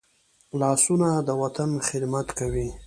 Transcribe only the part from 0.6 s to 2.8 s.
لاسونه د وطن خدمت کوي